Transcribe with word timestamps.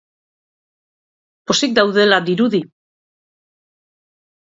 Pozik 1.53 1.77
daudela 1.81 2.21
dirudi! 2.33 2.65